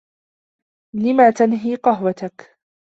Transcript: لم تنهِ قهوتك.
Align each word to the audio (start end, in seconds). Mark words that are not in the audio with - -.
لم 0.95 1.29
تنهِ 1.31 1.75
قهوتك. 1.83 2.57